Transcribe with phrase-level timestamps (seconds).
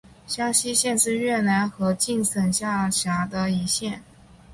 [0.25, 4.01] 香溪县是越南河静省下辖的一县。